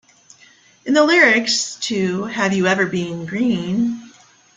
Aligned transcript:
In 0.83 0.95
the 0.95 1.03
lyrics 1.03 1.75
to 1.81 2.23
Have 2.23 2.53
You 2.53 2.65
Ever 2.65 2.87
Bean 2.87 3.27
Green? 3.27 4.11